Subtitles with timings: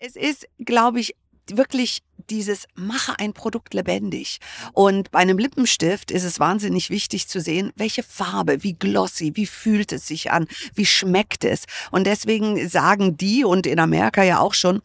[0.00, 1.16] Es ist, glaube ich,
[1.50, 4.38] wirklich dieses mache ein Produkt lebendig.
[4.72, 9.46] Und bei einem Lippenstift ist es wahnsinnig wichtig zu sehen, welche Farbe, wie glossy, wie
[9.46, 11.64] fühlt es sich an, wie schmeckt es.
[11.90, 14.82] Und deswegen sagen die und in Amerika ja auch schon,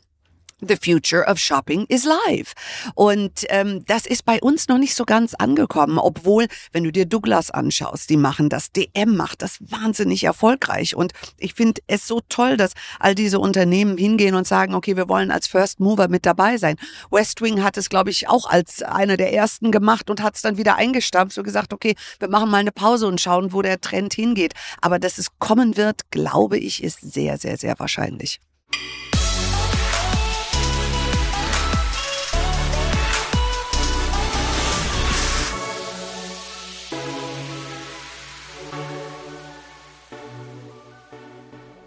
[0.68, 2.54] The future of shopping is live.
[2.96, 7.06] Und ähm, das ist bei uns noch nicht so ganz angekommen, obwohl, wenn du dir
[7.06, 10.96] Douglas anschaust, die machen das, DM macht das wahnsinnig erfolgreich.
[10.96, 15.10] Und ich finde es so toll, dass all diese Unternehmen hingehen und sagen, okay, wir
[15.10, 16.78] wollen als First Mover mit dabei sein.
[17.12, 20.58] Westwing hat es, glaube ich, auch als einer der ersten gemacht und hat es dann
[20.58, 24.14] wieder eingestampft und gesagt, okay, wir machen mal eine Pause und schauen, wo der Trend
[24.14, 24.54] hingeht.
[24.82, 28.40] Aber dass es kommen wird, glaube ich, ist sehr, sehr, sehr wahrscheinlich.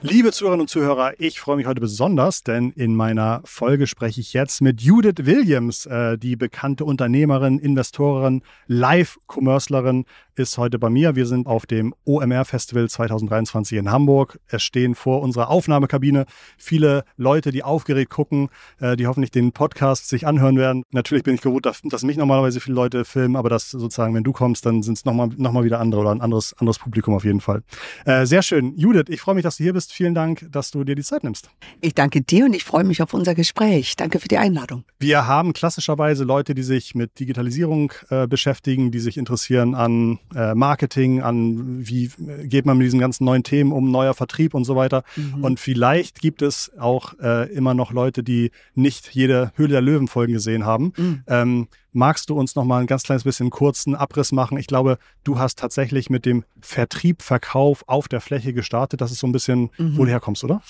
[0.08, 4.34] Liebe Zuhörerinnen und Zuhörer, ich freue mich heute besonders, denn in meiner Folge spreche ich
[4.34, 10.04] jetzt mit Judith Williams, äh, die bekannte Unternehmerin, Investorin, Live-Commercelerin,
[10.38, 11.16] ist heute bei mir.
[11.16, 14.38] Wir sind auf dem OMR Festival 2023 in Hamburg.
[14.48, 16.26] Es stehen vor unserer Aufnahmekabine
[16.58, 18.48] viele Leute, die aufgeregt gucken,
[18.78, 20.82] äh, die hoffentlich den Podcast sich anhören werden.
[20.90, 24.32] Natürlich bin ich gewohnt, dass, mich normalerweise viele Leute filmen, aber das sozusagen, wenn du
[24.32, 27.24] kommst, dann sind es nochmal noch mal wieder andere oder ein anderes, anderes Publikum auf
[27.24, 27.62] jeden Fall.
[28.04, 28.76] Äh, sehr schön.
[28.76, 29.92] Judith, ich freue mich, dass du hier bist.
[29.92, 31.48] Vielen Dank, dass du dir die Zeit nimmst.
[31.80, 33.96] Ich danke dir und ich freue mich auf unser Gespräch.
[33.96, 34.84] Danke für die Einladung.
[34.98, 40.54] Wir haben klassischerweise Leute, die sich mit Digitalisierung äh, beschäftigen, die sich interessieren an äh,
[40.54, 42.10] Marketing, an wie
[42.44, 45.04] geht man mit diesen ganzen neuen Themen um, neuer Vertrieb und so weiter.
[45.16, 45.44] Mhm.
[45.44, 50.08] Und vielleicht gibt es auch äh, immer noch Leute, die nicht jede Höhle der Löwen
[50.08, 50.92] Folgen gesehen haben.
[50.96, 51.22] Mhm.
[51.26, 54.58] Ähm, Magst du uns noch mal ein ganz kleines bisschen kurzen Abriss machen?
[54.58, 59.00] Ich glaube, du hast tatsächlich mit dem Vertrieb, Verkauf auf der Fläche gestartet.
[59.00, 59.96] Das ist so ein bisschen, mhm.
[59.96, 60.60] wo du herkommst, oder?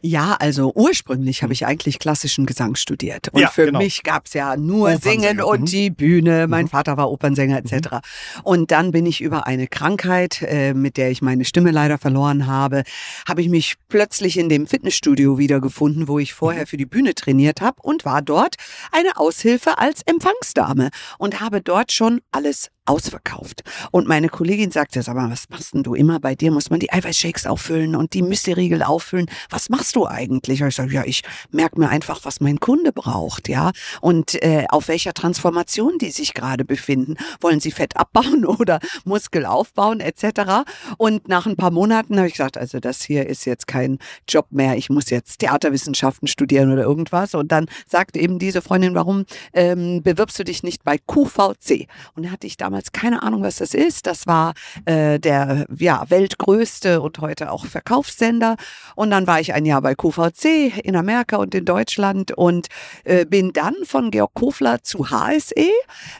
[0.00, 3.28] Ja, also ursprünglich habe ich eigentlich klassischen Gesang studiert.
[3.28, 3.78] Und ja, für genau.
[3.78, 5.66] mich gab es ja nur Singen und mhm.
[5.66, 6.48] die Bühne.
[6.48, 6.70] Mein mhm.
[6.70, 7.72] Vater war Opernsänger etc.
[7.74, 8.00] Mhm.
[8.42, 12.48] Und dann bin ich über eine Krankheit, äh, mit der ich meine Stimme leider verloren
[12.48, 12.82] habe,
[13.28, 16.66] habe ich mich plötzlich in dem Fitnessstudio wiedergefunden, wo ich vorher mhm.
[16.66, 18.56] für die Bühne trainiert habe und war dort
[18.90, 20.71] eine Aushilfe als Empfangsdame.
[20.72, 23.62] Dame und habe dort schon alles ausverkauft.
[23.92, 26.18] Und meine Kollegin sagte, sag mal, was machst denn du immer?
[26.18, 29.26] Bei dir muss man die Eiweißshakes auffüllen und die Müsli-Riegel auffüllen.
[29.50, 30.60] Was machst du eigentlich?
[30.60, 33.70] Ich sage, ja, ich merke mir einfach, was mein Kunde braucht, ja.
[34.00, 37.16] Und äh, auf welcher Transformation die sich gerade befinden.
[37.40, 40.64] Wollen sie Fett abbauen oder Muskel aufbauen, etc.
[40.98, 44.46] Und nach ein paar Monaten habe ich gesagt, also das hier ist jetzt kein Job
[44.50, 44.76] mehr.
[44.76, 47.34] Ich muss jetzt Theaterwissenschaften studieren oder irgendwas.
[47.34, 51.86] Und dann sagte eben diese Freundin, warum ähm, bewirbst du dich nicht bei QVC?
[52.14, 54.06] Und hatte ich damals damals keine Ahnung, was das ist.
[54.06, 54.54] Das war
[54.86, 58.56] äh, der ja, weltgrößte und heute auch Verkaufssender.
[58.96, 62.68] Und dann war ich ein Jahr bei QVC in Amerika und in Deutschland und
[63.04, 65.68] äh, bin dann von Georg Kofler zu HSE,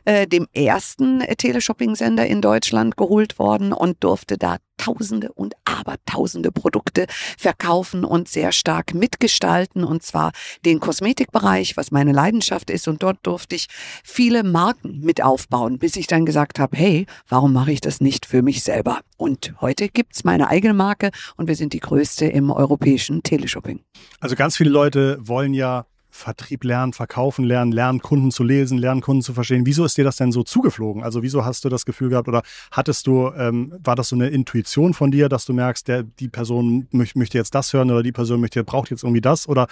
[0.04, 7.06] äh, dem ersten Teleshopping-Sender in Deutschland, geholt worden und durfte da Tausende und Abertausende Produkte
[7.38, 10.32] verkaufen und sehr stark mitgestalten und zwar
[10.64, 13.68] den Kosmetikbereich, was meine Leidenschaft ist und dort durfte ich
[14.02, 18.26] viele Marken mit aufbauen, bis ich dann gesagt habe, hey, warum mache ich das nicht
[18.26, 19.02] für mich selber?
[19.16, 23.84] Und heute gibt's meine eigene Marke und wir sind die größte im europäischen Teleshopping.
[24.18, 29.00] Also ganz viele Leute wollen ja Vertrieb lernen, verkaufen lernen, lernen Kunden zu lesen, lernen
[29.00, 29.64] Kunden zu verstehen.
[29.64, 31.02] Wieso ist dir das denn so zugeflogen?
[31.02, 34.28] Also wieso hast du das Gefühl gehabt oder hattest du, ähm, war das so eine
[34.28, 38.02] Intuition von dir, dass du merkst, der, die Person möcht, möchte jetzt das hören oder
[38.02, 39.68] die Person möchte, braucht jetzt irgendwie das oder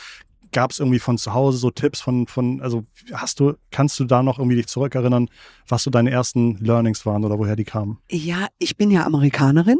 [0.53, 4.05] gab es irgendwie von zu Hause so Tipps von, von, also hast du, kannst du
[4.05, 5.29] da noch irgendwie dich zurückerinnern,
[5.69, 7.99] was so deine ersten Learnings waren oder woher die kamen?
[8.11, 9.79] Ja, ich bin ja Amerikanerin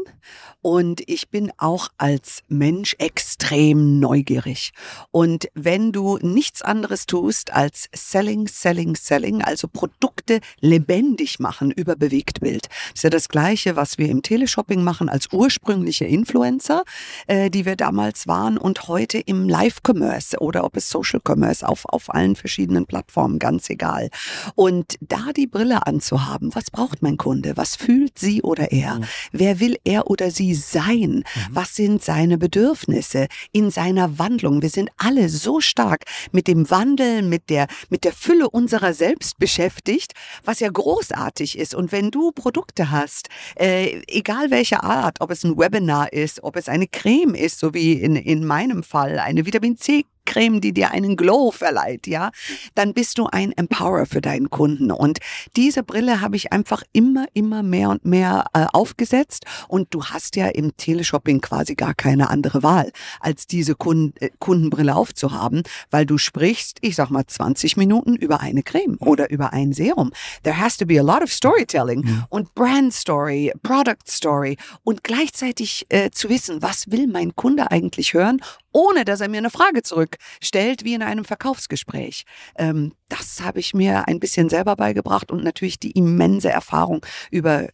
[0.61, 4.71] und ich bin auch als Mensch extrem neugierig.
[5.11, 11.95] Und wenn du nichts anderes tust als Selling, Selling, Selling, also Produkte lebendig machen über
[11.95, 16.83] Bewegtbild, ist ja das Gleiche, was wir im Teleshopping machen als ursprüngliche Influencer,
[17.27, 21.67] äh, die wir damals waren und heute im Live-Commerce oder oder ob es Social Commerce
[21.67, 24.09] auf, auf allen verschiedenen Plattformen, ganz egal.
[24.55, 27.57] Und da die Brille anzuhaben, was braucht mein Kunde?
[27.57, 28.95] Was fühlt sie oder er?
[28.95, 29.05] Mhm.
[29.31, 31.23] Wer will er oder sie sein?
[31.23, 31.23] Mhm.
[31.49, 34.61] Was sind seine Bedürfnisse in seiner Wandlung?
[34.61, 39.39] Wir sind alle so stark mit dem Wandel, mit der, mit der Fülle unserer selbst
[39.39, 41.73] beschäftigt, was ja großartig ist.
[41.73, 46.55] Und wenn du Produkte hast, äh, egal welcher Art, ob es ein Webinar ist, ob
[46.55, 50.73] es eine Creme ist, so wie in, in meinem Fall, eine Vitamin C Creme, die
[50.73, 52.31] dir einen Glow verleiht, ja,
[52.75, 54.91] dann bist du ein Empower für deinen Kunden.
[54.91, 55.19] Und
[55.55, 59.45] diese Brille habe ich einfach immer, immer mehr und mehr äh, aufgesetzt.
[59.67, 64.29] Und du hast ja im Teleshopping quasi gar keine andere Wahl, als diese Kunden, äh,
[64.39, 69.53] Kundenbrille aufzuhaben, weil du sprichst, ich sag mal, 20 Minuten über eine Creme oder über
[69.53, 70.11] ein Serum.
[70.43, 72.27] There has to be a lot of storytelling ja.
[72.29, 78.13] und Brand Story, Product Story und gleichzeitig äh, zu wissen, was will mein Kunde eigentlich
[78.13, 78.41] hören
[78.71, 82.23] ohne dass er mir eine Frage zurückstellt, wie in einem Verkaufsgespräch.
[82.55, 87.67] Ähm, das habe ich mir ein bisschen selber beigebracht und natürlich die immense Erfahrung über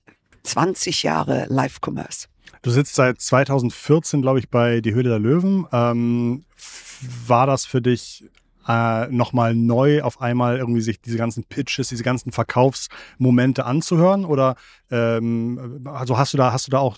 [0.44, 2.28] 20 Jahre Live-Commerce.
[2.62, 5.68] Du sitzt seit 2014, glaube ich, bei Die Höhle der Löwen.
[5.72, 6.44] Ähm,
[7.28, 8.26] war das für dich
[8.68, 14.26] äh, nochmal neu auf einmal irgendwie sich diese ganzen Pitches, diese ganzen Verkaufsmomente anzuhören?
[14.26, 14.56] Oder
[14.92, 16.98] ähm, also hast du da, hast du da auch,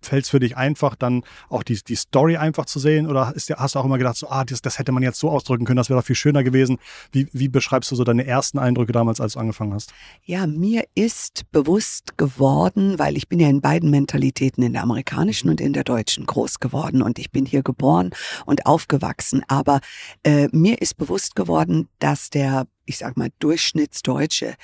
[0.00, 3.06] fällt es für dich einfach, dann auch die, die Story einfach zu sehen?
[3.06, 5.30] Oder ist, hast du auch immer gedacht, so, ah, das, das hätte man jetzt so
[5.30, 6.78] ausdrücken können, das wäre doch viel schöner gewesen?
[7.12, 9.92] Wie, wie beschreibst du so deine ersten Eindrücke damals, als du angefangen hast?
[10.24, 15.50] Ja, mir ist bewusst geworden, weil ich bin ja in beiden Mentalitäten, in der amerikanischen
[15.50, 18.10] und in der deutschen, groß geworden und ich bin hier geboren
[18.44, 19.42] und aufgewachsen.
[19.48, 19.80] Aber
[20.22, 24.54] äh, mir ist bewusst geworden, dass der, ich sag mal, Durchschnittsdeutsche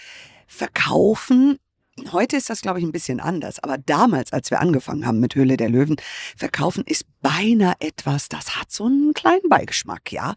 [0.47, 1.59] Verkaufen
[2.11, 3.63] Heute ist das, glaube ich, ein bisschen anders.
[3.63, 5.97] Aber damals, als wir angefangen haben mit Höhle der Löwen,
[6.37, 10.35] verkaufen ist beinahe etwas, das hat so einen kleinen Beigeschmack, ja.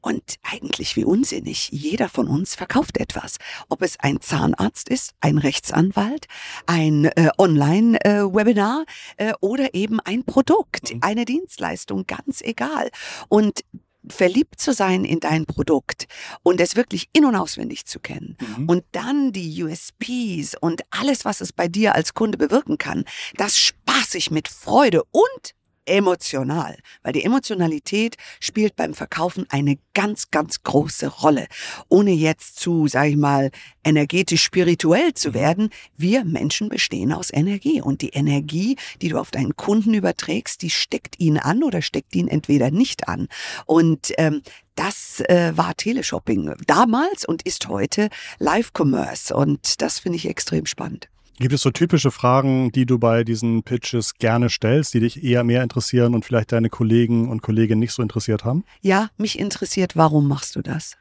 [0.00, 1.70] Und eigentlich wie unsinnig.
[1.70, 3.36] Jeder von uns verkauft etwas.
[3.68, 6.26] Ob es ein Zahnarzt ist, ein Rechtsanwalt,
[6.66, 8.84] ein äh, Online-Webinar
[9.16, 11.00] äh, äh, oder eben ein Produkt, mhm.
[11.02, 12.90] eine Dienstleistung, ganz egal.
[13.28, 13.64] Und
[14.12, 16.06] verliebt zu sein in dein Produkt
[16.42, 18.68] und es wirklich in- und auswendig zu kennen mhm.
[18.68, 23.04] und dann die USPs und alles, was es bei dir als Kunde bewirken kann,
[23.36, 25.54] das spaßig mit Freude und
[25.88, 31.46] emotional, weil die Emotionalität spielt beim Verkaufen eine ganz, ganz große Rolle.
[31.88, 33.50] Ohne jetzt zu, sag ich mal,
[33.84, 35.34] energetisch spirituell zu mhm.
[35.34, 40.62] werden, wir Menschen bestehen aus Energie und die Energie, die du auf deinen Kunden überträgst,
[40.62, 43.28] die steckt ihn an oder steckt ihn entweder nicht an.
[43.66, 44.42] Und ähm,
[44.74, 51.08] das äh, war Teleshopping damals und ist heute Live-Commerce und das finde ich extrem spannend.
[51.40, 55.44] Gibt es so typische Fragen, die du bei diesen Pitches gerne stellst, die dich eher
[55.44, 58.64] mehr interessieren und vielleicht deine Kollegen und Kolleginnen nicht so interessiert haben?
[58.80, 60.96] Ja, mich interessiert, warum machst du das?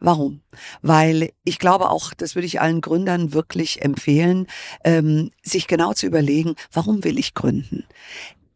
[0.00, 0.40] Warum?
[0.82, 4.48] Weil ich glaube auch, das würde ich allen Gründern wirklich empfehlen,
[4.82, 7.84] ähm, sich genau zu überlegen, warum will ich gründen?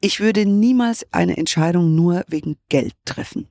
[0.05, 3.47] Ich würde niemals eine Entscheidung nur wegen Geld treffen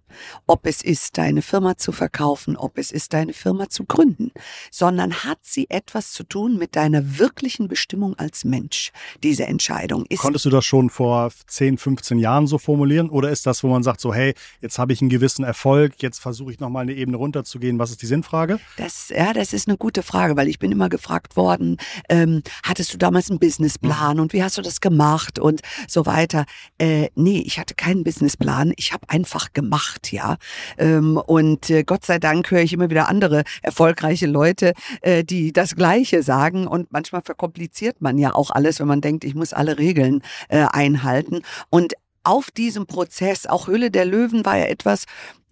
[0.47, 4.31] ob es ist, deine Firma zu verkaufen, ob es ist, deine Firma zu gründen,
[4.71, 8.91] sondern hat sie etwas zu tun mit deiner wirklichen Bestimmung als Mensch.
[9.23, 10.21] Diese Entscheidung ist.
[10.21, 13.83] Konntest du das schon vor 10, 15 Jahren so formulieren oder ist das, wo man
[13.83, 17.17] sagt, so, hey, jetzt habe ich einen gewissen Erfolg, jetzt versuche ich nochmal eine Ebene
[17.17, 17.79] runterzugehen?
[17.79, 18.59] Was ist die Sinnfrage?
[18.77, 21.77] Das, ja, das ist eine gute Frage, weil ich bin immer gefragt worden,
[22.09, 24.23] ähm, hattest du damals einen Businessplan mhm.
[24.23, 26.40] und wie hast du das gemacht und so weiter?
[26.77, 30.37] Äh, nee, ich hatte keinen Businessplan, ich habe einfach gemacht gemacht, ja.
[30.77, 35.53] Ähm, und äh, Gott sei Dank höre ich immer wieder andere erfolgreiche Leute, äh, die
[35.53, 36.67] das Gleiche sagen.
[36.67, 40.65] Und manchmal verkompliziert man ja auch alles, wenn man denkt, ich muss alle Regeln äh,
[40.69, 41.41] einhalten.
[41.69, 41.93] Und
[42.23, 45.05] auf diesem Prozess, auch Höhle der Löwen war ja etwas,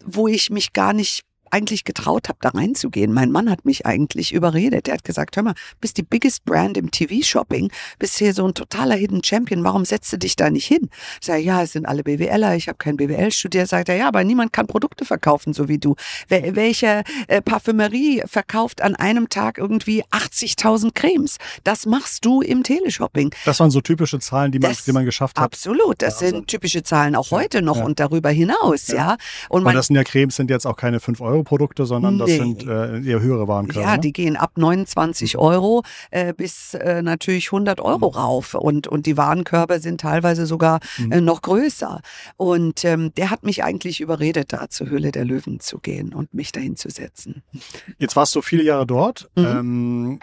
[0.05, 3.13] wo ich mich gar nicht eigentlich getraut habe, da reinzugehen.
[3.13, 4.87] Mein Mann hat mich eigentlich überredet.
[4.87, 8.53] Er hat gesagt, hör mal, bist die biggest Brand im TV-Shopping, bist hier so ein
[8.53, 10.89] totaler Hidden Champion, warum setzt du dich da nicht hin?
[11.19, 13.67] Ich sage, ja, es sind alle BWLer, ich habe kein BWL studiert.
[13.67, 15.95] Sagt er, ja, aber niemand kann Produkte verkaufen, so wie du.
[16.27, 21.37] Welche äh, Parfümerie verkauft an einem Tag irgendwie 80.000 Cremes?
[21.63, 23.33] Das machst du im Teleshopping.
[23.45, 25.45] Das waren so typische Zahlen, die man, das, die man geschafft hat.
[25.45, 27.85] Absolut, das ja, also, sind typische Zahlen auch heute noch ja.
[27.85, 28.95] und darüber hinaus, ja.
[28.95, 29.17] ja.
[29.49, 32.29] Und, und das sind ja Cremes, sind jetzt auch keine 5 Euro Euro-Produkte, sondern das
[32.29, 32.37] nee.
[32.37, 33.87] sind äh, eher höhere Warenkörper.
[33.87, 35.39] Ja, die gehen ab 29 mhm.
[35.39, 38.15] Euro äh, bis äh, natürlich 100 Euro mhm.
[38.15, 38.53] rauf.
[38.53, 41.11] Und, und die Warenkörper sind teilweise sogar mhm.
[41.11, 42.01] äh, noch größer.
[42.37, 46.33] Und ähm, der hat mich eigentlich überredet, da zur Höhle der Löwen zu gehen und
[46.33, 47.41] mich dahin zu setzen.
[47.97, 49.29] Jetzt warst du viele Jahre dort.
[49.35, 49.45] Mhm.
[49.45, 50.19] Ähm,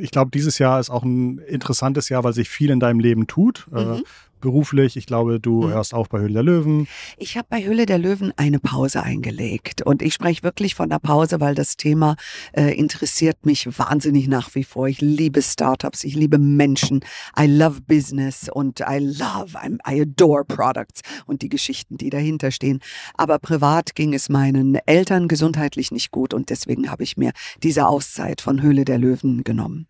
[0.00, 3.26] ich glaube, dieses Jahr ist auch ein interessantes Jahr, weil sich viel in deinem Leben
[3.26, 3.66] tut.
[3.72, 4.02] Äh, mhm
[4.42, 4.98] beruflich.
[4.98, 5.70] Ich glaube, du mhm.
[5.70, 6.86] hörst auch bei Höhle der Löwen.
[7.16, 9.80] Ich habe bei Höhle der Löwen eine Pause eingelegt.
[9.80, 12.16] Und ich spreche wirklich von der Pause, weil das Thema
[12.52, 14.86] äh, interessiert mich wahnsinnig nach wie vor.
[14.88, 17.00] Ich liebe Startups, ich liebe Menschen.
[17.38, 22.50] I love Business und I love, I'm, I adore Products und die Geschichten, die dahinter
[22.50, 22.80] stehen.
[23.14, 27.32] Aber privat ging es meinen Eltern gesundheitlich nicht gut und deswegen habe ich mir
[27.62, 29.86] diese Auszeit von Höhle der Löwen genommen.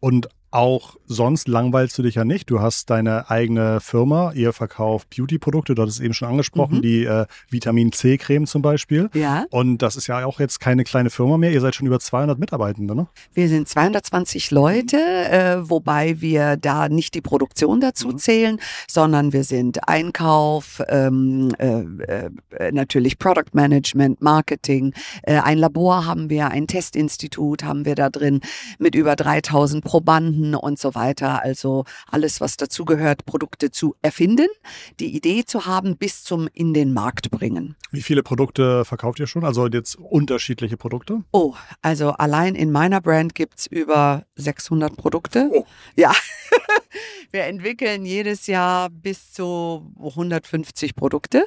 [0.00, 2.50] Und auch sonst langweilst du dich ja nicht.
[2.50, 6.82] Du hast deine eigene Firma, ihr verkauft Beauty-Produkte, dort ist eben schon angesprochen, mhm.
[6.82, 9.08] die äh, Vitamin C-Creme zum Beispiel.
[9.14, 9.46] Ja.
[9.50, 11.52] Und das ist ja auch jetzt keine kleine Firma mehr.
[11.52, 13.08] Ihr seid schon über 200 Mitarbeitende, ne?
[13.32, 18.18] Wir sind 220 Leute, äh, wobei wir da nicht die Produktion dazu mhm.
[18.18, 21.84] zählen, sondern wir sind Einkauf, ähm, äh,
[22.58, 24.92] äh, natürlich Product Management, Marketing.
[25.22, 28.40] Äh, ein Labor haben wir, ein Testinstitut haben wir da drin
[28.78, 31.42] mit über 3000 Probanden Kunden und so weiter.
[31.42, 34.48] Also alles, was dazugehört, Produkte zu erfinden,
[35.00, 37.76] die Idee zu haben, bis zum in den Markt bringen.
[37.90, 39.44] Wie viele Produkte verkauft ihr schon?
[39.44, 41.22] Also jetzt unterschiedliche Produkte?
[41.32, 45.48] Oh, also allein in meiner Brand gibt es über 600 Produkte.
[45.52, 45.64] Oh.
[45.96, 46.12] Ja.
[47.30, 51.46] Wir entwickeln jedes Jahr bis zu 150 Produkte.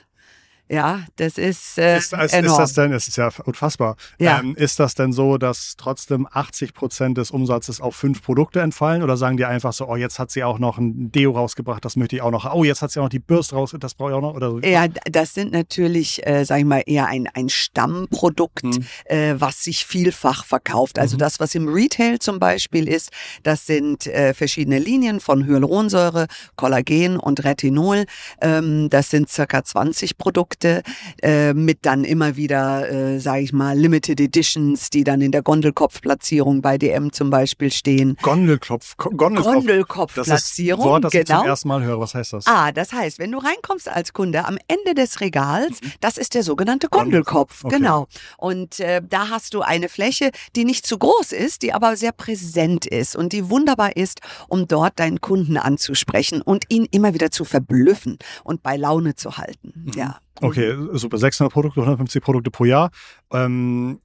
[0.67, 4.39] Ja, das ist, äh, ist, ist, ist das denn, es ist ja unfassbar, ja.
[4.39, 9.03] Ähm, ist das denn so, dass trotzdem 80 Prozent des Umsatzes auf fünf Produkte entfallen
[9.03, 11.95] oder sagen die einfach so, oh, jetzt hat sie auch noch ein Deo rausgebracht, das
[11.97, 14.09] möchte ich auch noch, oh, jetzt hat sie auch noch die Bürste raus, das brauche
[14.09, 14.59] ich auch noch oder so?
[14.61, 18.85] Ja, das sind natürlich, äh, sag ich mal, eher ein, ein Stammprodukt, hm.
[19.05, 20.97] äh, was sich vielfach verkauft.
[20.97, 21.19] Also mhm.
[21.19, 23.11] das, was im Retail zum Beispiel ist,
[23.43, 28.05] das sind äh, verschiedene Linien von Hyaluronsäure, Kollagen und Retinol.
[28.41, 30.83] Ähm, das sind circa 20 Produkte Produkte
[31.21, 35.41] äh, mit dann immer wieder, äh, sage ich mal, Limited Editions, die dann in der
[35.41, 38.17] Gondelkopfplatzierung bei DM zum Beispiel stehen.
[38.21, 39.53] Gondelkopf, Gondelkopf.
[39.53, 40.79] Gondelkopfplatzierung.
[40.79, 41.21] Das ist Wort, das genau.
[41.21, 41.49] ich zum genau.
[41.49, 41.99] ersten Mal höre.
[41.99, 42.47] Was heißt das?
[42.47, 45.91] Ah, das heißt, wenn du reinkommst als Kunde am Ende des Regals, mhm.
[46.01, 47.65] das ist der sogenannte Gondelkopf.
[47.65, 47.77] Okay.
[47.77, 48.07] Genau.
[48.37, 52.11] Und äh, da hast du eine Fläche, die nicht zu groß ist, die aber sehr
[52.11, 57.31] präsent ist und die wunderbar ist, um dort deinen Kunden anzusprechen und ihn immer wieder
[57.31, 59.73] zu verblüffen und bei Laune zu halten.
[59.75, 59.91] Mhm.
[59.95, 60.19] Ja.
[60.41, 61.17] Okay, super.
[61.17, 62.91] 600 Produkte, 150 Produkte pro Jahr.
[63.31, 63.99] Ähm,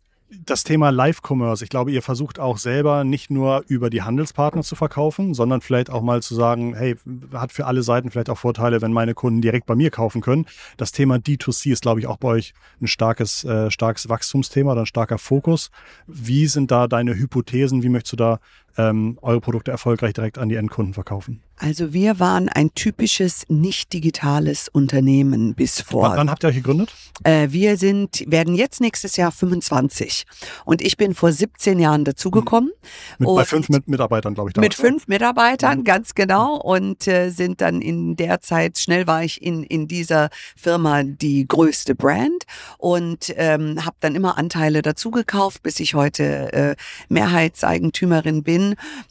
[0.45, 4.77] das Thema Live-Commerce, ich glaube, ihr versucht auch selber nicht nur über die Handelspartner zu
[4.77, 6.97] verkaufen, sondern vielleicht auch mal zu sagen, hey,
[7.33, 10.47] hat für alle Seiten vielleicht auch Vorteile, wenn meine Kunden direkt bei mir kaufen können.
[10.77, 14.83] Das Thema D2C ist, glaube ich, auch bei euch ein starkes, äh, starkes Wachstumsthema oder
[14.83, 15.71] ein starker Fokus.
[16.07, 17.83] Wie sind da deine Hypothesen?
[17.83, 18.39] Wie möchtest du da
[18.77, 21.43] ähm, eure Produkte erfolgreich direkt an die Endkunden verkaufen?
[21.63, 26.13] Also wir waren ein typisches nicht digitales Unternehmen bis vor.
[26.13, 26.91] W wann habt ihr euch gegründet?
[27.23, 30.25] Äh, wir sind, werden jetzt nächstes Jahr 25.
[30.65, 32.71] Und ich bin vor 17 Jahren dazugekommen.
[33.19, 34.57] Mit, bei fünf mit Mitarbeitern, glaube ich.
[34.57, 35.85] Mit fünf Mitarbeitern, mhm.
[35.85, 36.57] ganz genau.
[36.57, 41.47] Und äh, sind dann in der Zeit, schnell war ich in, in dieser Firma die
[41.47, 42.45] größte Brand
[42.79, 46.77] und ähm, habe dann immer Anteile dazugekauft, bis ich heute äh,
[47.11, 48.60] Mehrheitseigentümerin bin.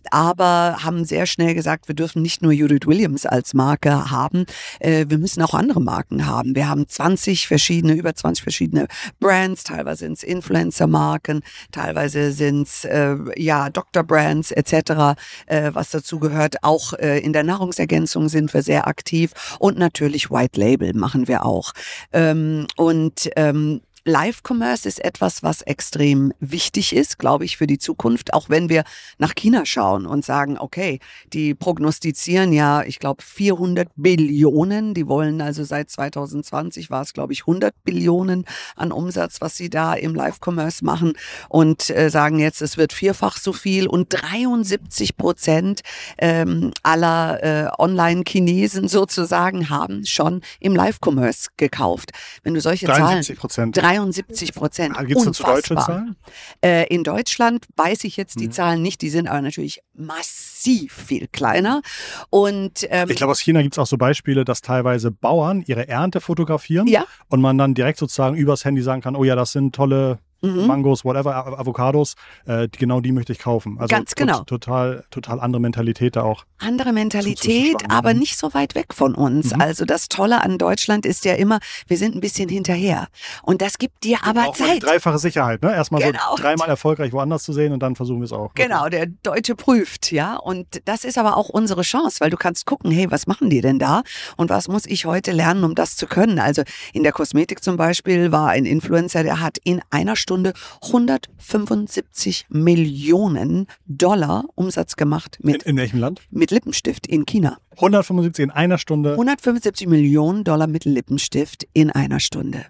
[0.09, 4.45] Aber haben sehr schnell gesagt, wir dürfen nicht nicht nur Judith Williams als Marke haben,
[4.79, 6.55] äh, wir müssen auch andere Marken haben.
[6.55, 8.87] Wir haben 20 verschiedene, über 20 verschiedene
[9.19, 11.41] Brands, teilweise sind es Influencer-Marken,
[11.71, 16.63] teilweise sind es äh, ja Doktor-Brands etc., äh, was dazu gehört.
[16.63, 21.45] Auch äh, in der Nahrungsergänzung sind wir sehr aktiv und natürlich White Label machen wir
[21.45, 21.73] auch.
[22.13, 28.33] Ähm, und ähm, Live-Commerce ist etwas, was extrem wichtig ist, glaube ich, für die Zukunft.
[28.33, 28.83] Auch wenn wir
[29.17, 30.99] nach China schauen und sagen, okay,
[31.31, 34.93] die prognostizieren ja, ich glaube, 400 Billionen.
[34.93, 39.69] Die wollen also seit 2020 war es, glaube ich, 100 Billionen an Umsatz, was sie
[39.69, 41.13] da im Live-Commerce machen
[41.47, 45.81] und äh, sagen jetzt, es wird vierfach so viel und 73 Prozent
[46.17, 52.11] ähm, aller äh, Online-Chinesen sozusagen haben schon im Live-Commerce gekauft.
[52.43, 53.75] Wenn du solche 73 Prozent.
[53.99, 54.95] 73 Prozent.
[54.97, 56.15] Ah, Gibt es zu deutschen Zahlen?
[56.61, 58.51] Äh, in Deutschland weiß ich jetzt die mhm.
[58.51, 61.81] Zahlen nicht, die sind aber natürlich massiv viel kleiner.
[62.29, 65.87] Und ähm, ich glaube, aus China gibt es auch so Beispiele, dass teilweise Bauern ihre
[65.87, 67.05] Ernte fotografieren ja.
[67.27, 70.67] und man dann direkt sozusagen übers Handy sagen kann, oh ja, das sind tolle mhm.
[70.67, 72.15] Mangos, whatever, Avocados,
[72.45, 73.77] äh, genau die möchte ich kaufen.
[73.79, 74.43] Also Ganz genau.
[74.43, 76.45] Total, total andere Mentalität da auch.
[76.59, 79.53] Andere Mentalität, aber nicht so weit weg von uns.
[79.53, 79.61] Mhm.
[79.61, 83.07] Also das Tolle an Deutschland ist ja immer, wir sind ein bisschen hinterher.
[83.43, 84.83] Und das gibt dir aber auch Zeit.
[84.83, 85.73] Dreifache Sicherheit, ne?
[85.73, 86.35] Erstmal genau.
[86.35, 88.53] so dreimal erfolgreich woanders zu sehen und dann versuchen wir es auch.
[88.55, 90.35] Genau, der Deutsche prüft, ja.
[90.35, 93.61] Und das ist aber auch unsere Chance, weil du kannst gucken, hey, was machen die
[93.61, 94.03] denn da?
[94.35, 96.39] Und was muss ich heute lernen, um das zu können?
[96.39, 100.53] Also in der Kosmetik zum Beispiel war ein Influencer, der hat in einer Stunde Stunde
[100.83, 105.39] 175 Millionen Dollar Umsatz gemacht.
[105.41, 106.21] Mit, in, in welchem Land?
[106.29, 107.57] Mit Lippenstift in China.
[107.77, 109.13] 175 in einer Stunde.
[109.13, 112.67] 175 Millionen Dollar mit Lippenstift in einer Stunde.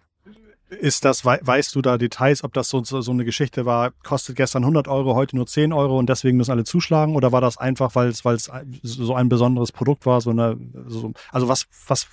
[0.70, 4.64] Ist das, weißt du da Details, ob das so, so eine Geschichte war, kostet gestern
[4.64, 7.16] 100 Euro, heute nur 10 Euro und deswegen müssen alle zuschlagen?
[7.16, 8.52] Oder war das einfach, weil es
[8.84, 10.22] so ein besonderes Produkt war?
[10.22, 10.58] So eine,
[10.88, 12.08] so, also was, was,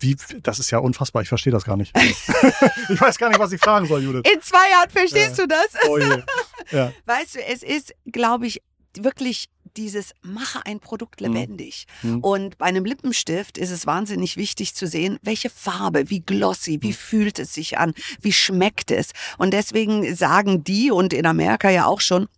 [0.00, 1.96] wie, das ist ja unfassbar, ich verstehe das gar nicht.
[2.88, 4.22] ich weiß gar nicht, was ich fragen soll, Judith.
[4.32, 5.46] In zwei Jahren verstehst ja.
[5.46, 5.68] du das?
[5.88, 6.22] Oh je.
[6.72, 6.92] Ja.
[7.06, 8.60] Weißt du, es ist, glaube ich,
[8.98, 11.28] wirklich dieses mache ein Produkt mhm.
[11.28, 11.86] lebendig.
[12.02, 12.20] Mhm.
[12.20, 16.88] Und bei einem Lippenstift ist es wahnsinnig wichtig zu sehen, welche Farbe, wie glossy, wie
[16.88, 16.94] mhm.
[16.94, 19.10] fühlt es sich an, wie schmeckt es.
[19.38, 22.28] Und deswegen sagen die und in Amerika ja auch schon,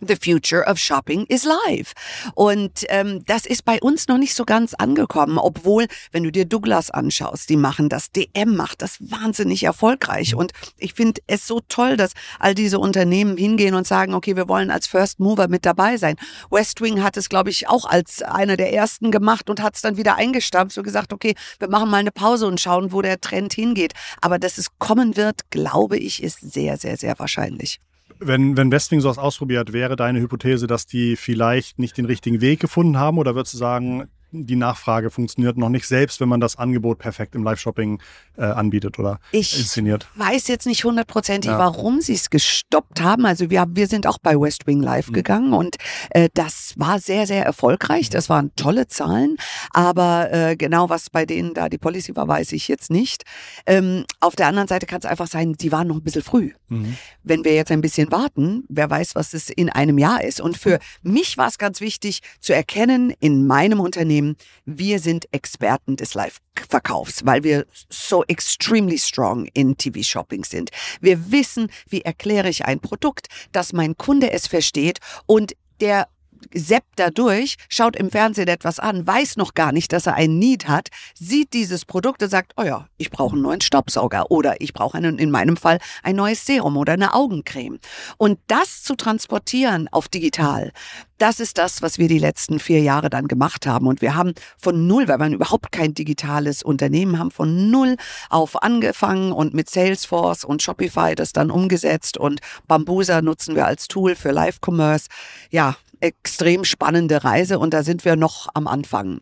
[0.00, 1.92] The future of shopping is live.
[2.34, 6.44] Und ähm, das ist bei uns noch nicht so ganz angekommen, obwohl, wenn du dir
[6.44, 10.34] Douglas anschaust, die machen das, DM macht das wahnsinnig erfolgreich.
[10.34, 14.48] Und ich finde es so toll, dass all diese Unternehmen hingehen und sagen, okay, wir
[14.48, 16.16] wollen als First Mover mit dabei sein.
[16.50, 19.96] Westwing hat es, glaube ich, auch als einer der ersten gemacht und hat es dann
[19.96, 23.52] wieder eingestampft und gesagt, okay, wir machen mal eine Pause und schauen, wo der Trend
[23.52, 23.94] hingeht.
[24.20, 27.80] Aber dass es kommen wird, glaube ich, ist sehr, sehr, sehr wahrscheinlich.
[28.20, 32.60] Wenn, wenn Westwing sowas ausprobiert, wäre deine Hypothese, dass die vielleicht nicht den richtigen Weg
[32.60, 33.18] gefunden haben?
[33.18, 37.34] Oder würdest du sagen, die Nachfrage funktioniert noch nicht, selbst wenn man das Angebot perfekt
[37.34, 38.00] im Live-Shopping
[38.36, 40.06] äh, anbietet oder ich inszeniert.
[40.14, 41.58] Ich weiß jetzt nicht hundertprozentig, ja.
[41.58, 43.26] warum sie es gestoppt haben.
[43.26, 45.14] Also wir, wir sind auch bei West Wing Live mhm.
[45.14, 45.76] gegangen und
[46.10, 48.10] äh, das war sehr, sehr erfolgreich.
[48.10, 49.36] Das waren tolle Zahlen,
[49.70, 53.24] aber äh, genau was bei denen da die Policy war, weiß ich jetzt nicht.
[53.66, 56.52] Ähm, auf der anderen Seite kann es einfach sein, die waren noch ein bisschen früh.
[56.68, 56.96] Mhm.
[57.22, 60.40] Wenn wir jetzt ein bisschen warten, wer weiß, was es in einem Jahr ist.
[60.40, 65.26] Und für mich war es ganz wichtig zu erkennen in meinem Unternehmen, Unternehmen, wir sind
[65.32, 70.70] Experten des Live-Verkaufs, weil wir so extremely strong in TV-Shopping sind.
[71.00, 76.08] Wir wissen, wie erkläre ich ein Produkt, dass mein Kunde es versteht und der
[76.52, 80.68] seppt dadurch, schaut im Fernsehen etwas an, weiß noch gar nicht, dass er einen Need
[80.68, 84.72] hat, sieht dieses Produkt und sagt, oh ja, ich brauche einen neuen Staubsauger oder ich
[84.72, 87.78] brauche einen, in meinem Fall ein neues Serum oder eine Augencreme.
[88.16, 90.72] Und das zu transportieren auf digital,
[91.18, 93.86] das ist das, was wir die letzten vier Jahre dann gemacht haben.
[93.86, 97.96] Und wir haben von null, weil wir überhaupt kein digitales Unternehmen haben, von null
[98.30, 103.88] auf angefangen und mit Salesforce und Shopify das dann umgesetzt und Bambusa nutzen wir als
[103.88, 105.08] Tool für Live-Commerce.
[105.50, 109.20] Ja, extrem spannende Reise und da sind wir noch am Anfang.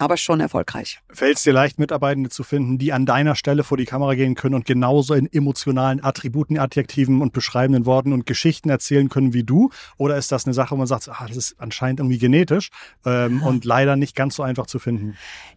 [0.00, 1.00] Aber schon erfolgreich.
[1.10, 4.36] Fällt es dir leicht, Mitarbeitende zu finden, die an deiner Stelle vor die Kamera gehen
[4.36, 9.42] können und genauso in emotionalen Attributen, Adjektiven und beschreibenden Worten und Geschichten erzählen können wie
[9.42, 9.70] du?
[9.96, 12.70] Oder ist das eine Sache, wo man sagt, ah, das ist anscheinend irgendwie genetisch
[13.04, 15.16] ähm, und leider nicht ganz so einfach zu finden?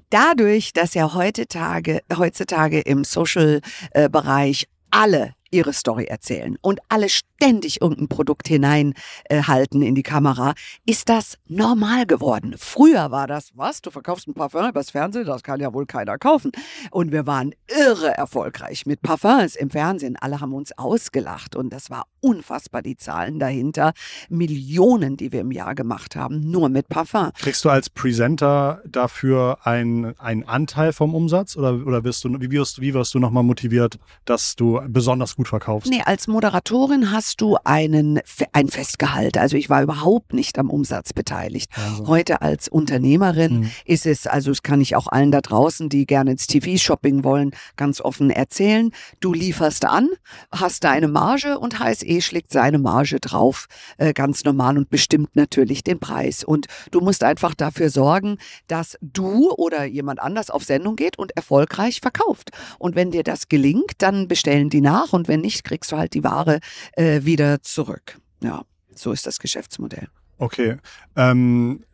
[0.10, 8.08] Dadurch, dass ja heutzutage, heutzutage im Social-Bereich alle ihre Story erzählen und alle ständig irgendein
[8.08, 10.54] Produkt hineinhalten äh, in die Kamera,
[10.86, 12.56] ist das normal geworden.
[12.58, 16.18] Früher war das, was, du verkaufst ein Parfum übers Fernsehen, das kann ja wohl keiner
[16.18, 16.52] kaufen.
[16.92, 20.18] Und wir waren irre erfolgreich mit Parfums im Fernsehen.
[20.20, 23.94] Alle haben uns ausgelacht und das war unfassbar, die Zahlen dahinter.
[24.30, 27.32] Millionen, die wir im Jahr gemacht haben, nur mit Parfum.
[27.38, 32.82] Kriegst du als Presenter dafür einen Anteil vom Umsatz oder, oder wirst du, wie wirst,
[32.82, 35.90] wie wirst du nochmal motiviert, dass du besonders gut gut verkaufst?
[35.90, 38.20] Nee, als Moderatorin hast du einen,
[38.54, 39.38] ein Festgehalt.
[39.38, 41.72] Also ich war überhaupt nicht am Umsatz beteiligt.
[41.76, 42.08] Also.
[42.08, 43.72] Heute als Unternehmerin mhm.
[43.86, 47.52] ist es, also das kann ich auch allen da draußen, die gerne ins TV-Shopping wollen,
[47.76, 48.92] ganz offen erzählen.
[49.20, 50.10] Du lieferst an,
[50.52, 55.84] hast deine Marge und HSE schlägt seine Marge drauf, äh, ganz normal und bestimmt natürlich
[55.84, 56.44] den Preis.
[56.44, 61.36] Und du musst einfach dafür sorgen, dass du oder jemand anders auf Sendung geht und
[61.36, 62.52] erfolgreich verkauft.
[62.78, 66.14] Und wenn dir das gelingt, dann bestellen die nach und wenn nicht, kriegst du halt
[66.14, 66.60] die Ware
[66.94, 68.20] äh, wieder zurück.
[68.44, 70.10] Ja, so ist das Geschäftsmodell.
[70.38, 70.76] Okay.
[71.16, 71.86] Ähm,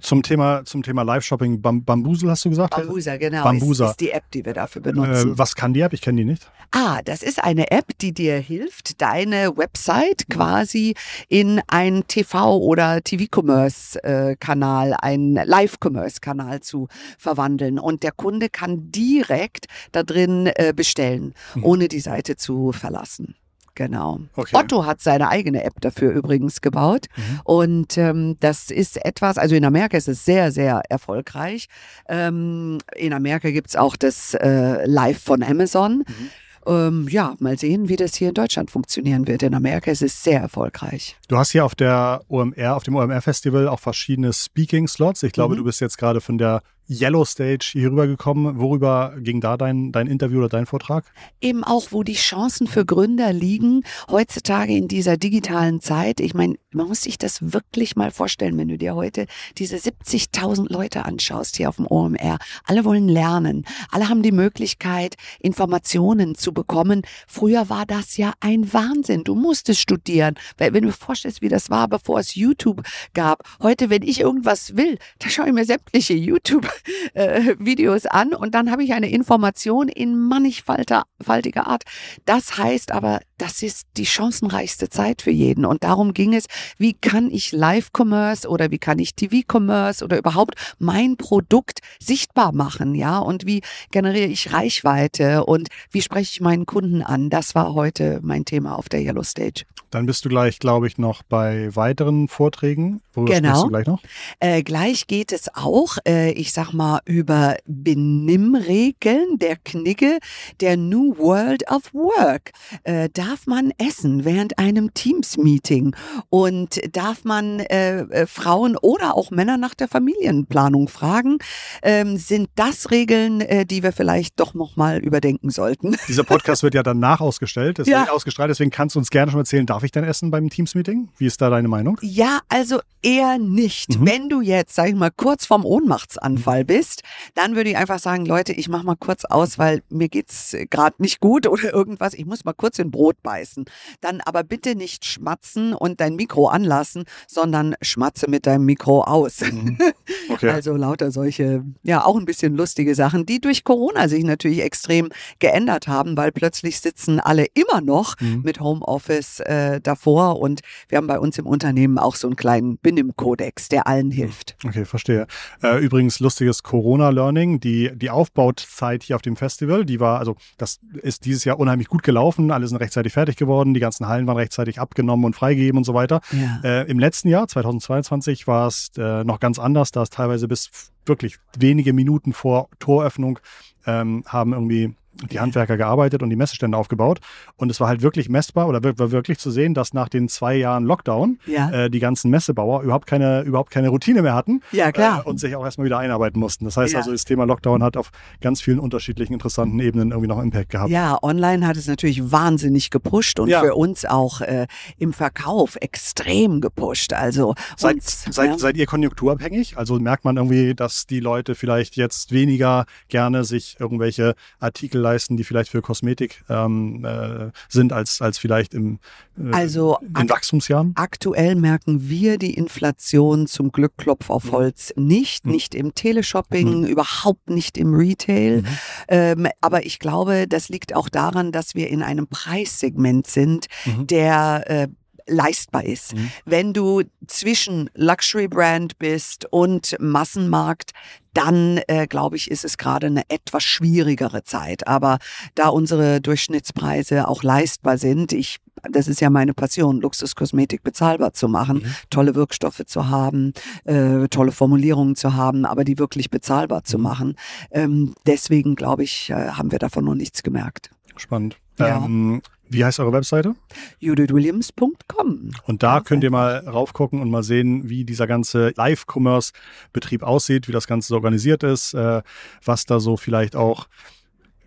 [0.00, 2.74] zum Thema, zum Thema Live-Shopping, Bam Bambusel hast du gesagt?
[2.74, 3.44] Bambusa, genau.
[3.44, 3.84] Bambusa.
[3.86, 5.32] Ist, ist die App, die wir dafür benutzen.
[5.32, 5.92] Äh, was kann die App?
[5.92, 6.50] Ich kenne die nicht.
[6.70, 10.94] Ah, das ist eine App, die dir hilft, deine Website quasi
[11.28, 17.78] in einen TV- oder TV-Commerce-Kanal, einen Live-Commerce-Kanal zu verwandeln.
[17.78, 21.64] Und der Kunde kann direkt da drin äh, bestellen, hm.
[21.64, 23.34] ohne die Seite zu verlassen.
[23.74, 24.20] Genau.
[24.36, 24.54] Okay.
[24.54, 27.06] Otto hat seine eigene App dafür übrigens gebaut.
[27.16, 27.40] Mhm.
[27.44, 31.68] Und ähm, das ist etwas, also in Amerika ist es sehr, sehr erfolgreich.
[32.08, 36.04] Ähm, in Amerika gibt es auch das äh, Live von Amazon.
[36.06, 36.30] Mhm.
[36.64, 39.42] Ähm, ja, mal sehen, wie das hier in Deutschland funktionieren wird.
[39.42, 41.16] In Amerika ist es sehr erfolgreich.
[41.28, 45.24] Du hast hier auf der OMR, auf dem OMR-Festival auch verschiedene Speaking-Slots.
[45.24, 45.58] Ich glaube, mhm.
[45.58, 48.58] du bist jetzt gerade von der Yellow Stage hier rübergekommen.
[48.58, 51.04] Worüber ging da dein, dein Interview oder dein Vortrag?
[51.40, 56.20] Eben auch, wo die Chancen für Gründer liegen, heutzutage in dieser digitalen Zeit.
[56.20, 59.26] Ich meine, man muss sich das wirklich mal vorstellen, wenn du dir heute
[59.58, 62.38] diese 70.000 Leute anschaust hier auf dem OMR.
[62.64, 63.64] Alle wollen lernen.
[63.90, 67.02] Alle haben die Möglichkeit, Informationen zu bekommen.
[67.26, 69.24] Früher war das ja ein Wahnsinn.
[69.24, 70.34] Du musstest studieren.
[70.58, 72.82] Weil wenn du dir vorstellst, wie das war, bevor es YouTube
[73.14, 73.42] gab.
[73.60, 76.68] Heute, wenn ich irgendwas will, da schaue ich mir sämtliche YouTube
[77.14, 81.82] äh, Videos an und dann habe ich eine Information in mannigfaltiger Art.
[82.24, 85.64] Das heißt aber, das ist die chancenreichste Zeit für jeden.
[85.64, 86.46] Und darum ging es,
[86.78, 92.94] wie kann ich Live-Commerce oder wie kann ich TV-Commerce oder überhaupt mein Produkt sichtbar machen,
[92.94, 93.18] ja?
[93.18, 97.30] Und wie generiere ich Reichweite und wie spreche ich meinen Kunden an?
[97.30, 99.64] Das war heute mein Thema auf der Yellow Stage.
[99.92, 103.02] Dann bist du gleich, glaube ich, noch bei weiteren Vorträgen.
[103.12, 103.64] Worüber genau.
[103.64, 104.02] du gleich noch?
[104.40, 110.18] Äh, gleich geht es auch, äh, ich sag mal, über Benimmregeln der Knigge
[110.60, 112.52] der New World of Work.
[112.84, 115.96] Äh, darf man essen während einem Teams-Meeting?
[116.28, 121.38] Und darf man äh, äh, Frauen oder auch Männer nach der Familienplanung fragen?
[121.82, 125.96] Ähm, sind das Regeln, äh, die wir vielleicht doch nochmal überdenken sollten?
[126.08, 128.10] Dieser Podcast wird ja danach ausgestellt, deswegen ja.
[128.10, 131.08] ausgestrahlt, deswegen kannst du uns gerne schon erzählen, darf ich denn essen beim Teams-Meeting?
[131.16, 131.98] Wie ist da deine Meinung?
[132.02, 133.98] Ja, also eher nicht.
[133.98, 134.06] Mhm.
[134.06, 136.66] Wenn du jetzt, sag ich mal, kurz vorm Ohnmachtsanfall mhm.
[136.66, 137.02] bist,
[137.34, 140.96] dann würde ich einfach sagen, Leute, ich mach mal kurz aus, weil mir geht's gerade
[140.98, 142.14] nicht gut oder irgendwas.
[142.14, 143.64] Ich muss mal kurz in Brot beißen.
[144.00, 149.40] Dann aber bitte nicht schmatzen und dein Mikro anlassen, sondern schmatze mit deinem Mikro aus.
[149.40, 149.78] Mhm.
[150.28, 150.50] Okay.
[150.50, 155.10] also lauter solche, ja, auch ein bisschen lustige Sachen, die durch Corona sich natürlich extrem
[155.40, 158.42] geändert haben, weil plötzlich sitzen alle immer noch mhm.
[158.42, 162.78] mit Homeoffice äh, davor und wir haben bei uns im Unternehmen auch so einen kleinen
[162.78, 164.56] Benimm-Kodex, der allen hilft.
[164.64, 165.26] Okay, verstehe.
[165.62, 170.80] Äh, übrigens lustiges Corona-Learning, die, die Aufbauzeit hier auf dem Festival, die war, also das
[171.02, 174.36] ist dieses Jahr unheimlich gut gelaufen, alle sind rechtzeitig fertig geworden, die ganzen Hallen waren
[174.36, 176.20] rechtzeitig abgenommen und freigegeben und so weiter.
[176.32, 176.60] Ja.
[176.82, 180.70] Äh, Im letzten Jahr, 2022, war es äh, noch ganz anders, da es teilweise bis
[181.06, 183.38] wirklich wenige Minuten vor Toröffnung
[183.86, 184.94] ähm, haben irgendwie
[185.30, 187.20] die Handwerker gearbeitet und die Messestände aufgebaut.
[187.56, 190.54] Und es war halt wirklich messbar oder war wirklich zu sehen, dass nach den zwei
[190.56, 191.70] Jahren Lockdown ja.
[191.70, 194.62] äh, die ganzen Messebauer überhaupt keine, überhaupt keine Routine mehr hatten.
[194.72, 195.22] Ja, klar.
[195.24, 196.64] Äh, und sich auch erstmal wieder einarbeiten mussten.
[196.64, 197.00] Das heißt ja.
[197.00, 200.90] also, das Thema Lockdown hat auf ganz vielen unterschiedlichen interessanten Ebenen irgendwie noch Impact gehabt.
[200.90, 203.60] Ja, online hat es natürlich wahnsinnig gepusht und ja.
[203.60, 204.66] für uns auch äh,
[204.98, 207.12] im Verkauf extrem gepusht.
[207.12, 209.76] Also seid, uns, seid, seid ihr konjunkturabhängig?
[209.76, 215.36] Also merkt man irgendwie, dass die Leute vielleicht jetzt weniger gerne sich irgendwelche Artikel leisten,
[215.36, 218.98] die vielleicht für Kosmetik ähm, äh, sind, als, als vielleicht im,
[219.38, 220.92] äh, also in Wachstumsjahren?
[220.94, 224.52] Aktuell merken wir die Inflation zum Glück Klopf auf mhm.
[224.52, 225.52] Holz nicht, mhm.
[225.52, 226.86] nicht im Teleshopping, mhm.
[226.86, 228.62] überhaupt nicht im Retail.
[228.62, 228.66] Mhm.
[229.08, 234.06] Ähm, aber ich glaube, das liegt auch daran, dass wir in einem Preissegment sind, mhm.
[234.06, 234.88] der äh,
[235.26, 236.14] leistbar ist.
[236.14, 236.30] Mhm.
[236.44, 240.92] Wenn du zwischen Luxury Brand bist und Massenmarkt,
[241.34, 244.86] dann äh, glaube ich, ist es gerade eine etwas schwierigere Zeit.
[244.86, 245.18] Aber
[245.54, 248.58] da unsere Durchschnittspreise auch leistbar sind, ich
[248.90, 251.94] das ist ja meine Passion, Luxuskosmetik bezahlbar zu machen, mhm.
[252.10, 253.52] tolle Wirkstoffe zu haben,
[253.84, 257.04] äh, tolle Formulierungen zu haben, aber die wirklich bezahlbar zu mhm.
[257.04, 257.36] machen.
[257.70, 260.90] Ähm, deswegen glaube ich, äh, haben wir davon noch nichts gemerkt.
[261.16, 261.58] Spannend.
[261.78, 262.04] Ja.
[262.04, 263.54] Ähm, wie heißt eure Webseite?
[264.00, 265.50] judithwilliams.com.
[265.64, 270.72] Und da könnt ihr mal raufgucken und mal sehen, wie dieser ganze Live-Commerce-Betrieb aussieht, wie
[270.72, 272.22] das Ganze so organisiert ist, äh,
[272.64, 273.86] was da so vielleicht auch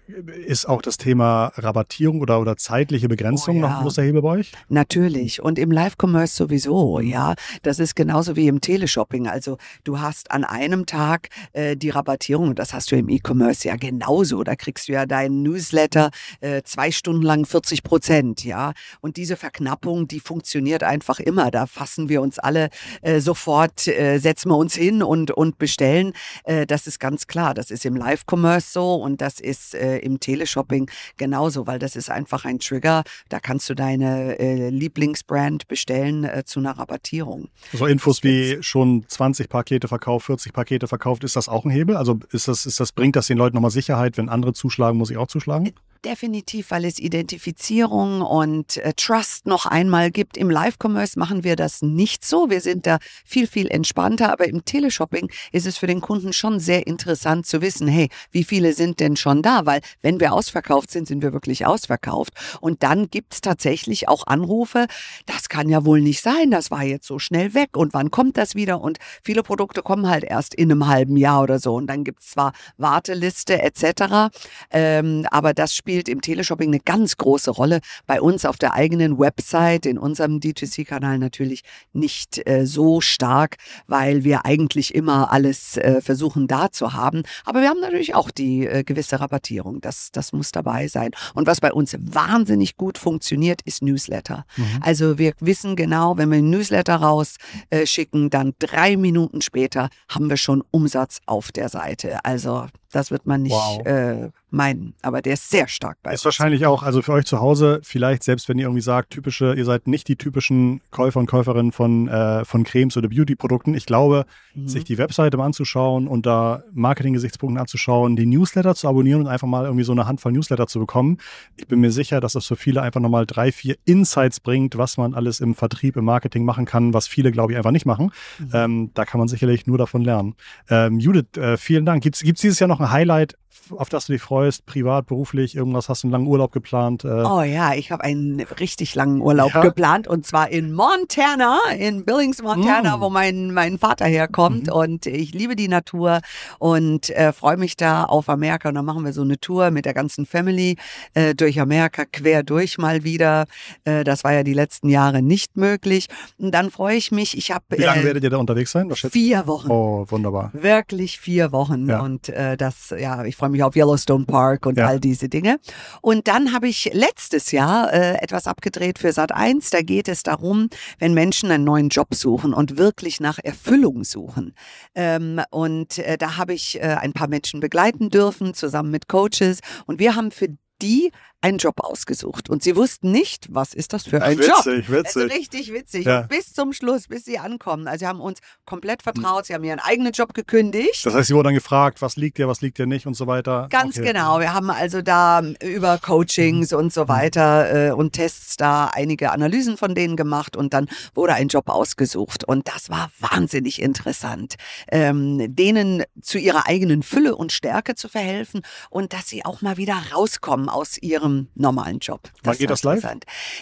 [0.07, 3.67] ist auch das Thema Rabattierung oder, oder zeitliche Begrenzung oh, ja.
[3.67, 4.51] noch ein großer Hebel bei euch?
[4.69, 5.41] Natürlich.
[5.41, 7.07] Und im Live-Commerce sowieso, mhm.
[7.07, 7.33] ja.
[7.63, 9.27] Das ist genauso wie im Teleshopping.
[9.27, 13.67] Also du hast an einem Tag äh, die Rabattierung, und das hast du im E-Commerce
[13.67, 14.43] ja genauso.
[14.43, 18.73] Da kriegst du ja deinen Newsletter äh, zwei Stunden lang 40 Prozent, ja.
[19.01, 21.49] Und diese Verknappung, die funktioniert einfach immer.
[21.49, 22.69] Da fassen wir uns alle
[23.01, 26.13] äh, sofort, äh, setzen wir uns hin und, und bestellen.
[26.43, 27.53] Äh, das ist ganz klar.
[27.53, 31.95] Das ist im Live-Commerce so und das ist äh, äh, im Teleshopping genauso, weil das
[31.95, 33.03] ist einfach ein Trigger.
[33.29, 37.49] Da kannst du deine äh, Lieblingsbrand bestellen äh, zu einer Rabattierung.
[37.73, 41.97] So Infos wie schon 20 Pakete verkauft, 40 Pakete verkauft, ist das auch ein Hebel?
[41.97, 45.11] Also ist das, ist das, bringt das den Leuten nochmal Sicherheit, wenn andere zuschlagen, muss
[45.11, 45.73] ich auch zuschlagen?
[46.05, 50.37] Definitiv, weil es Identifizierung und äh, Trust noch einmal gibt.
[50.37, 52.51] Im Live-Commerce machen wir das nicht so.
[52.51, 54.31] Wir sind da viel, viel entspannter.
[54.31, 58.43] Aber im Teleshopping ist es für den Kunden schon sehr interessant zu wissen, hey, wie
[58.43, 59.65] viele sind denn schon da?
[59.65, 62.33] Weil wenn wir ausverkauft sind, sind wir wirklich ausverkauft.
[62.61, 64.85] Und dann gibt's tatsächlich auch Anrufe,
[65.25, 67.75] das kann ja wohl nicht sein, das war jetzt so schnell weg.
[67.75, 68.79] Und wann kommt das wieder?
[68.79, 71.73] Und viele Produkte kommen halt erst in einem halben Jahr oder so.
[71.73, 74.29] Und dann gibt's zwar Warteliste etc.,
[74.69, 77.79] ähm, aber das spielt spielt im Teleshopping eine ganz große Rolle.
[78.05, 81.61] Bei uns auf der eigenen Website, in unserem D2C-Kanal natürlich
[81.93, 83.55] nicht äh, so stark,
[83.87, 87.23] weil wir eigentlich immer alles äh, versuchen da zu haben.
[87.45, 89.79] Aber wir haben natürlich auch die äh, gewisse Rabattierung.
[89.79, 91.11] Das, das muss dabei sein.
[91.33, 94.45] Und was bei uns wahnsinnig gut funktioniert, ist Newsletter.
[94.57, 94.65] Mhm.
[94.81, 100.35] Also wir wissen genau, wenn wir einen Newsletter rausschicken, dann drei Minuten später haben wir
[100.35, 102.25] schon Umsatz auf der Seite.
[102.25, 103.85] Also Das wird man nicht wow.
[103.85, 104.93] äh, meinen.
[105.01, 106.25] Aber der ist sehr stark bei Ist uns.
[106.25, 109.65] wahrscheinlich auch, also für euch zu Hause, vielleicht selbst wenn ihr irgendwie sagt, typische, ihr
[109.65, 113.73] seid nicht die typischen Käufer und Käuferinnen von, äh, von Cremes oder Beauty-Produkten.
[113.73, 114.69] Ich glaube, mhm.
[114.69, 119.47] sich die Webseite mal anzuschauen und da Marketing-Gesichtspunkte anzuschauen, die Newsletter zu abonnieren und einfach
[119.47, 121.17] mal irgendwie so eine Handvoll Newsletter zu bekommen.
[121.57, 124.95] Ich bin mir sicher, dass das für viele einfach nochmal drei, vier Insights bringt, was
[124.95, 128.13] man alles im Vertrieb, im Marketing machen kann, was viele, glaube ich, einfach nicht machen.
[128.39, 128.49] Mhm.
[128.53, 130.35] Ähm, da kann man sicherlich nur davon lernen.
[130.69, 132.01] Ähm, Judith, äh, vielen Dank.
[132.01, 133.33] Gibt es dieses Jahr noch ein Highlight
[133.71, 135.89] auf das du dich freust, privat, beruflich, irgendwas?
[135.89, 137.03] Hast du einen langen Urlaub geplant?
[137.03, 137.23] Äh?
[137.23, 139.61] Oh ja, ich habe einen richtig langen Urlaub ja.
[139.61, 143.01] geplant und zwar in Montana, in Billings, Montana, mm.
[143.01, 144.67] wo mein, mein Vater herkommt.
[144.67, 144.73] Mhm.
[144.73, 146.21] Und ich liebe die Natur
[146.59, 148.69] und äh, freue mich da auf Amerika.
[148.69, 150.77] Und dann machen wir so eine Tour mit der ganzen Family
[151.13, 153.45] äh, durch Amerika, quer durch mal wieder.
[153.83, 156.07] Äh, das war ja die letzten Jahre nicht möglich.
[156.37, 157.37] Und dann freue ich mich.
[157.37, 157.63] Ich habe.
[157.69, 158.93] Wie lange äh, werdet ihr da unterwegs sein?
[158.93, 159.69] vier Wochen.
[159.69, 160.51] Oh, wunderbar.
[160.53, 161.87] Wirklich vier Wochen.
[161.87, 162.01] Ja.
[162.01, 164.87] Und äh, das, ja, ich freue mich mich auf Yellowstone Park und ja.
[164.87, 165.57] all diese Dinge.
[166.01, 169.69] Und dann habe ich letztes Jahr äh, etwas abgedreht für Sat 1.
[169.71, 174.53] Da geht es darum, wenn Menschen einen neuen Job suchen und wirklich nach Erfüllung suchen.
[174.93, 179.59] Ähm, und äh, da habe ich äh, ein paar Menschen begleiten dürfen, zusammen mit Coaches.
[179.85, 180.49] Und wir haben für
[180.81, 181.11] die
[181.45, 184.65] einen Job ausgesucht und sie wussten nicht, was ist das für ein witzig, Job.
[184.65, 185.21] Witzig, witzig.
[185.21, 186.05] Also richtig witzig.
[186.05, 186.21] Ja.
[186.21, 187.87] Bis zum Schluss, bis sie ankommen.
[187.87, 191.05] Also sie haben uns komplett vertraut, sie haben ihren eigenen Job gekündigt.
[191.05, 193.27] Das heißt, sie wurden dann gefragt, was liegt dir, was liegt dir nicht und so
[193.27, 193.67] weiter.
[193.69, 194.07] Ganz okay.
[194.07, 194.39] genau.
[194.39, 199.77] Wir haben also da über Coachings und so weiter äh, und Tests da einige Analysen
[199.77, 202.43] von denen gemacht und dann wurde ein Job ausgesucht.
[202.43, 204.55] Und das war wahnsinnig interessant,
[204.91, 209.77] ähm, denen zu ihrer eigenen Fülle und Stärke zu verhelfen und dass sie auch mal
[209.77, 212.21] wieder rauskommen aus ihrem normalen Job.
[212.23, 213.05] Das Wann geht das live?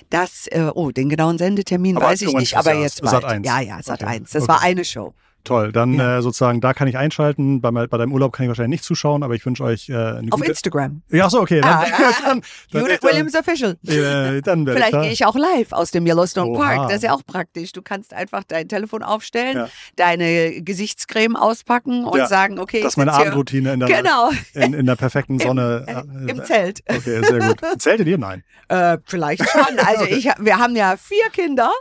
[0.10, 3.12] Das, äh, oh, den genauen Sendetermin aber weiß ich nicht, aber jetzt bald.
[3.12, 3.46] Sat 1.
[3.46, 4.16] Ja, ja, Sat okay.
[4.18, 4.32] 1.
[4.32, 4.52] Das okay.
[4.52, 5.14] war eine Show.
[5.44, 6.20] Toll, dann ja.
[6.20, 7.60] äh, sozusagen, da kann ich einschalten.
[7.60, 10.32] Bei, bei deinem Urlaub kann ich wahrscheinlich nicht zuschauen, aber ich wünsche euch äh, eine
[10.32, 10.52] Auf gute...
[10.52, 11.02] Instagram.
[11.10, 11.60] Ja, so, okay.
[11.60, 11.86] Dann, ah,
[12.26, 13.78] dann, dann, Judith dann, Williams Official.
[13.94, 16.64] Äh, dann Vielleicht gehe ich auch live aus dem Yellowstone Oha.
[16.64, 16.90] Park.
[16.90, 17.72] Das ist ja auch praktisch.
[17.72, 19.70] Du kannst einfach dein Telefon aufstellen, ja.
[19.96, 22.28] deine Gesichtscreme auspacken und ja.
[22.28, 24.32] sagen, okay, Das ist meine Abendroutine in der, genau.
[24.54, 25.86] in, in der perfekten Sonne.
[25.88, 26.82] Im, äh, Im Zelt.
[26.88, 27.82] Okay, sehr gut.
[27.82, 28.18] Zeltet ihr?
[28.18, 28.44] Nein.
[28.70, 29.80] Äh, vielleicht schon.
[29.86, 31.72] Also ich, wir haben ja vier Kinder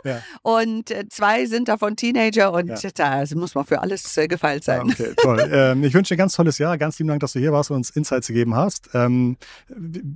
[0.41, 4.81] und äh, zwei sind davon Teenager und da muss man für alles äh, gefeilt sein.
[4.91, 5.49] Okay, toll.
[5.51, 6.77] ähm, ich wünsche dir ein ganz tolles Jahr.
[6.77, 8.89] Ganz lieben Dank, dass du hier warst und uns Insights gegeben hast.
[8.93, 9.37] Ähm,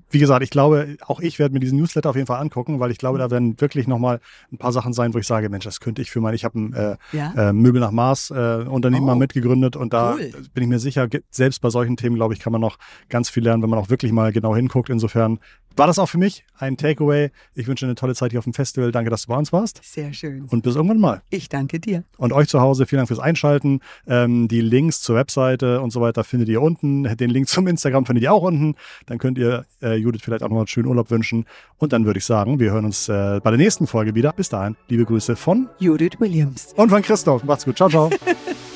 [0.10, 2.92] wie gesagt, ich glaube, auch ich werde mir diesen Newsletter auf jeden Fall angucken, weil
[2.92, 4.20] ich glaube, da werden wirklich nochmal
[4.52, 6.60] ein paar Sachen sein, wo ich sage, Mensch, das könnte ich für mein, ich habe
[6.60, 7.50] ein äh, ja?
[7.50, 10.32] äh, Möbel nach Mars äh, Unternehmen oh, mal mitgegründet und da cool.
[10.54, 12.78] bin ich mir sicher, selbst bei solchen Themen, glaube ich, kann man noch
[13.10, 14.90] ganz viel lernen, wenn man auch wirklich mal genau hinguckt.
[14.90, 15.40] Insofern
[15.78, 17.32] war das auch für mich ein Takeaway.
[17.56, 18.92] Ich wünsche eine tolle Zeit hier auf dem Festival.
[18.92, 19.82] Danke, dass du bei uns warst.
[19.84, 20.46] Sehr schön.
[20.50, 21.22] Und bis irgendwann mal.
[21.30, 22.04] Ich danke dir.
[22.18, 23.82] Und euch zu Hause, vielen Dank fürs Einschalten.
[24.08, 27.04] Ähm, die Links zur Webseite und so weiter findet ihr unten.
[27.18, 28.76] Den Link zum Instagram findet ihr auch unten.
[29.06, 31.46] Dann könnt ihr äh, Judith vielleicht auch nochmal einen schönen Urlaub wünschen.
[31.78, 34.34] Und dann würde ich sagen, wir hören uns äh, bei der nächsten Folge wieder.
[34.34, 36.74] Bis dahin, liebe Grüße von Judith Williams.
[36.76, 37.44] Und von Christoph.
[37.44, 37.78] Macht's gut.
[37.78, 38.10] Ciao, ciao.